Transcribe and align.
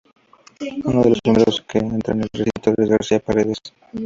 Uno 0.87 1.03
de 1.03 1.09
los 1.11 1.21
primeros 1.21 1.61
que 1.61 1.77
entra 1.77 2.15
en 2.15 2.21
el 2.23 2.29
recinto 2.33 2.73
es 2.75 2.89
García 2.89 3.19
de 3.19 3.23
Paredes. 3.23 3.57